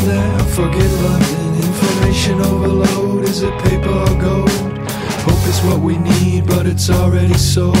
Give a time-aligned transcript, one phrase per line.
[0.00, 1.54] Forget London.
[1.56, 4.50] Information overload, is it paper or gold?
[5.26, 7.76] Hope is what we need, but it's already sold.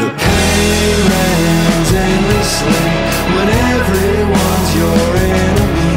[0.00, 2.88] The pain runs endlessly
[3.32, 5.92] when everyone's your enemy,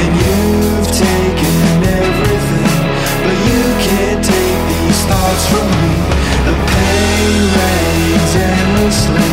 [0.00, 2.74] and you've taken everything,
[3.22, 5.94] but you can't take these thoughts from me.
[6.48, 9.27] The pain reigns endlessly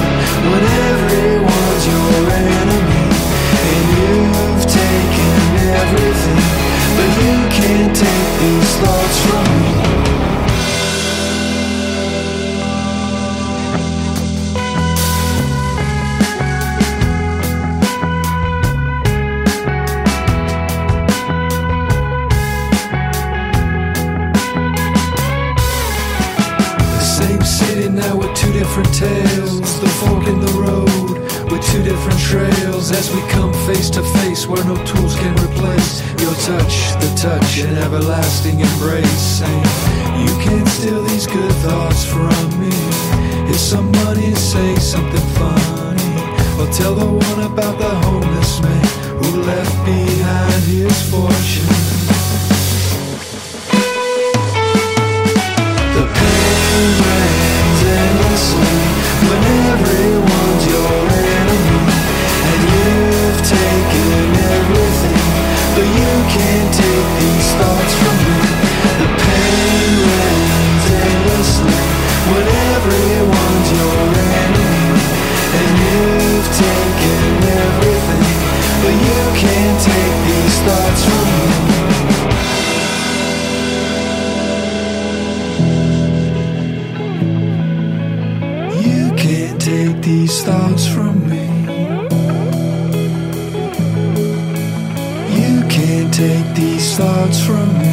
[34.48, 39.22] where no tools can replace your touch, the touch, an everlasting embrace.
[39.40, 39.64] Saying,
[40.22, 42.76] You can't steal these good thoughts from me.
[43.48, 46.16] Here's somebody say something funny.
[46.60, 48.86] Or tell the one about the homeless man
[49.20, 51.85] who left behind his fortune.
[66.56, 67.35] Can't take these
[97.46, 97.85] from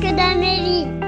[0.00, 1.07] que d'Amélie.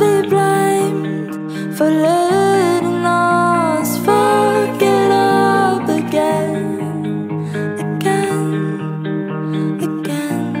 [0.00, 1.34] blamed
[1.76, 6.80] for letting us fuck it up again,
[7.84, 8.40] again,
[9.88, 10.52] again.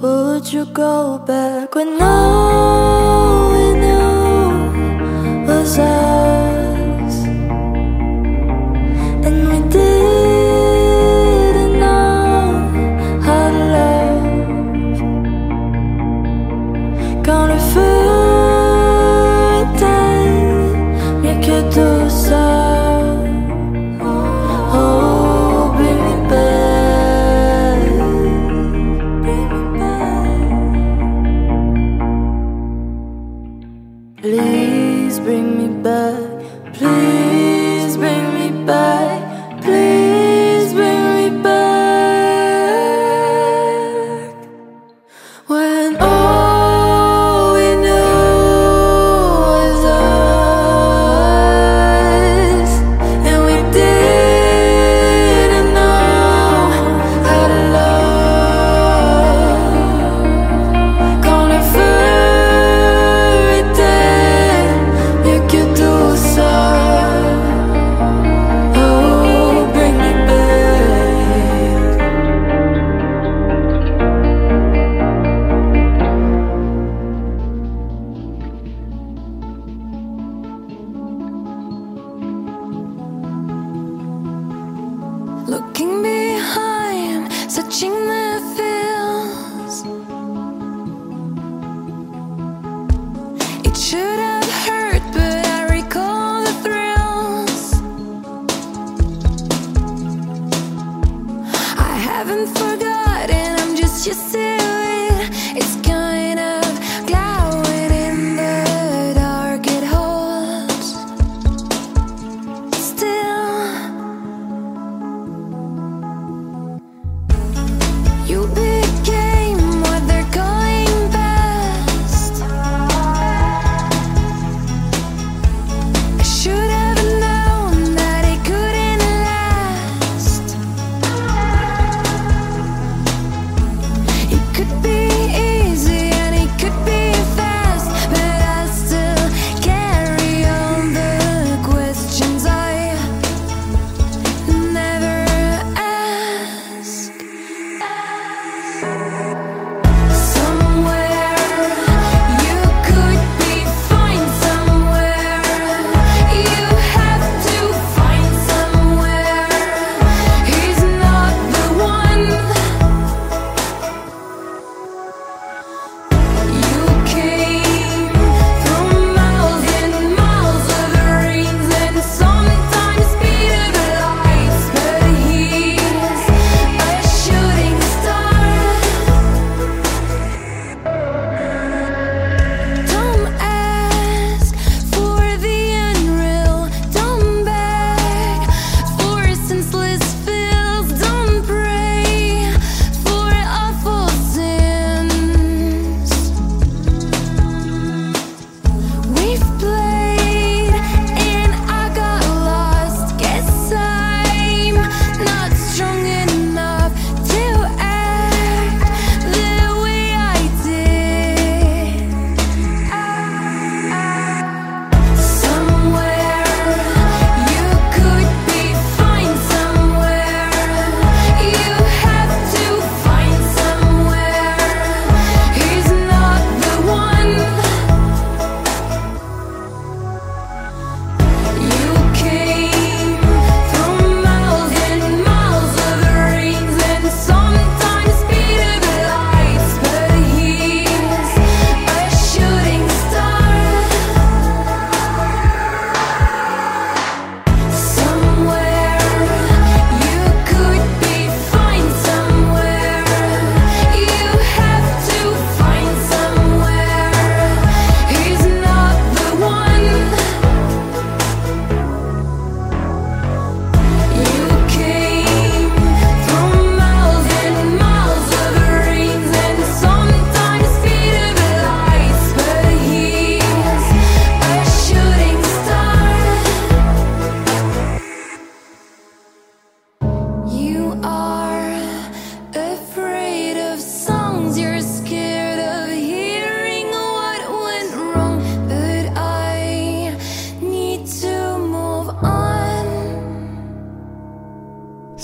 [0.00, 6.09] Would you go back when all we knew was us?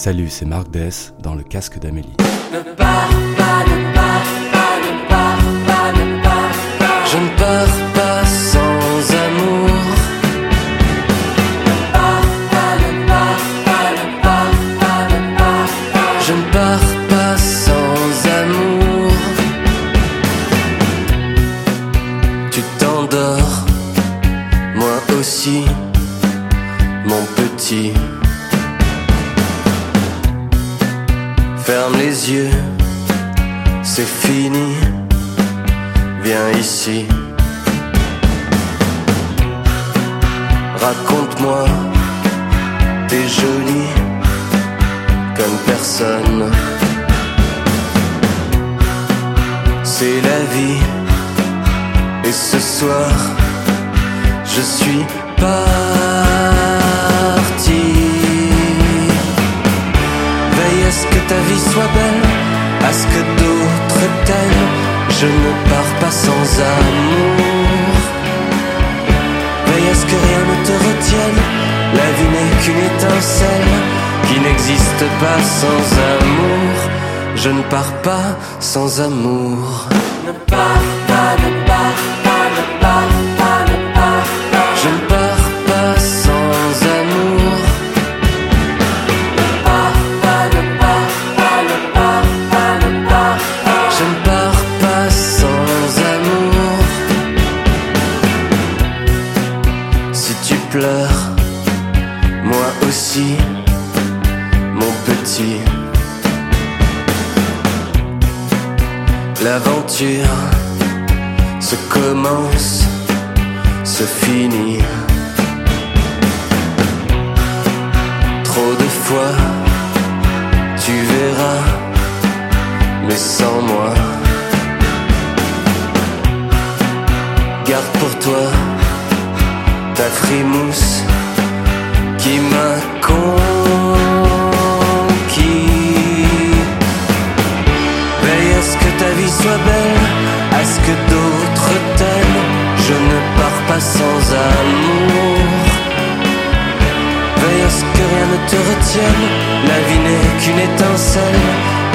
[0.06, 2.14] Salut, c'est Marc Dess dans le casque d'Amélie.
[2.52, 7.04] Ne pars pas, ne pars pas, ne pars pas, ne pars pas.
[7.06, 7.95] Je ne pars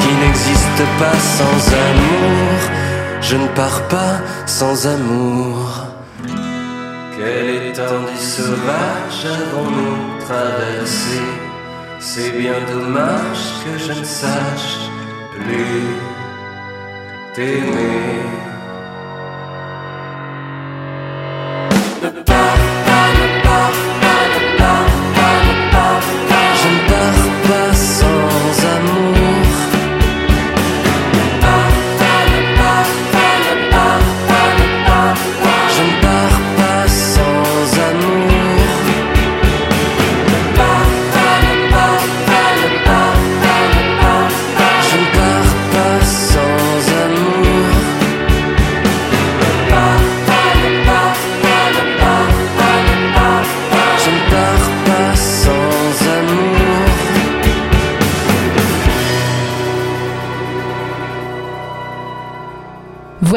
[0.02, 2.58] qui n'existe pas sans amour.
[3.20, 4.14] Je ne pars pas
[4.46, 5.86] sans amour.
[7.16, 11.20] Quel étendue sauvage avons-nous traversé?
[12.00, 14.90] C'est bien dommage que je ne sache
[15.34, 15.86] plus
[17.34, 18.51] t'aimer.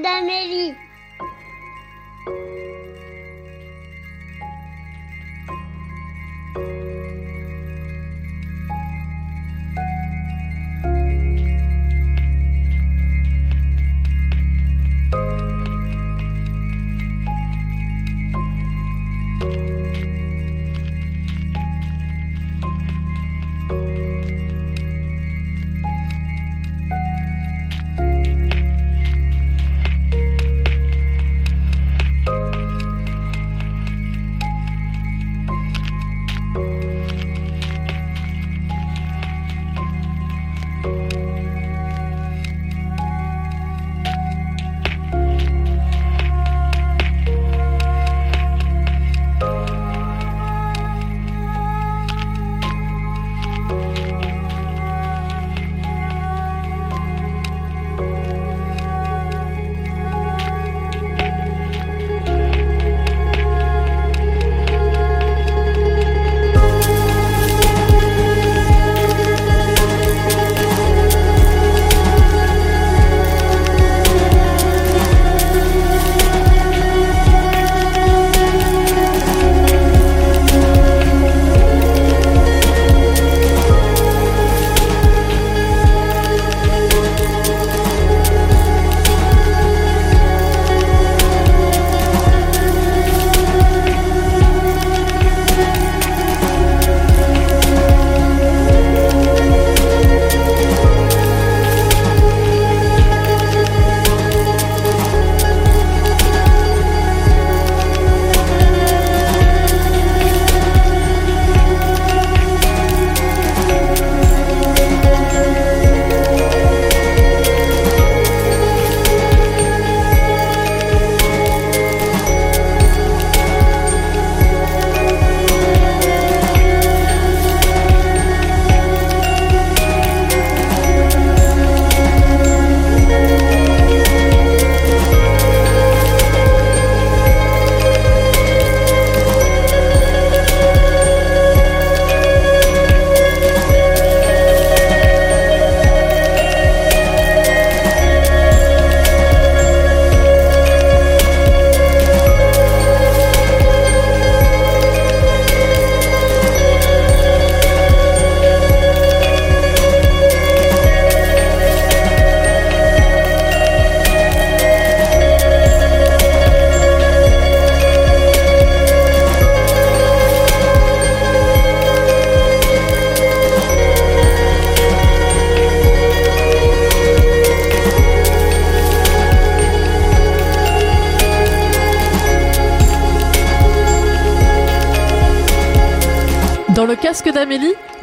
[0.00, 0.74] Da Meli.
[6.54, 6.91] thank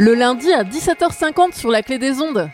[0.10, 2.50] le lundi à 17h50 sur la clé des ondes.